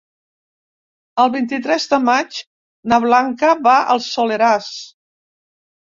El 1.23 1.29
vint-i-tres 1.35 1.85
de 1.93 2.01
maig 2.07 2.41
na 2.95 3.01
Blanca 3.07 3.55
va 3.71 3.79
al 3.97 4.05
Soleràs. 4.11 4.77